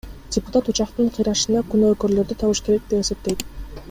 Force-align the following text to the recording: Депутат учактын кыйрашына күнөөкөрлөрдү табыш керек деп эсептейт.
Депутат 0.35 0.69
учактын 0.71 1.11
кыйрашына 1.17 1.61
күнөөкөрлөрдү 1.75 2.39
табыш 2.45 2.63
керек 2.71 2.91
деп 2.95 3.07
эсептейт. 3.07 3.45